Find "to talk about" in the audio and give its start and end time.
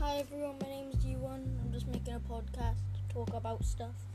2.94-3.64